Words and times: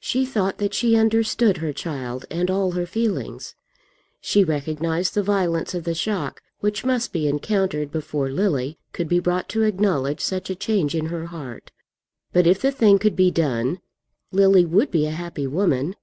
She 0.00 0.26
thought 0.26 0.58
that 0.58 0.74
she 0.74 0.96
understood 0.96 1.56
her 1.56 1.72
child 1.72 2.26
and 2.30 2.50
all 2.50 2.72
her 2.72 2.84
feelings. 2.84 3.54
She 4.20 4.44
recognized 4.44 5.14
the 5.14 5.22
violence 5.22 5.72
of 5.72 5.84
the 5.84 5.94
shock 5.94 6.42
which 6.60 6.84
must 6.84 7.10
be 7.10 7.26
encountered 7.26 7.90
before 7.90 8.28
Lily 8.28 8.76
could 8.92 9.08
be 9.08 9.18
brought 9.18 9.48
to 9.48 9.62
acknowledge 9.62 10.20
such 10.20 10.50
a 10.50 10.54
change 10.54 10.94
in 10.94 11.06
her 11.06 11.24
heart. 11.24 11.70
But 12.34 12.46
if 12.46 12.60
the 12.60 12.70
thing 12.70 12.98
could 12.98 13.16
be 13.16 13.30
done, 13.30 13.80
Lily 14.30 14.66
would 14.66 14.90
be 14.90 15.06
a 15.06 15.10
happy 15.10 15.46
woman. 15.46 15.96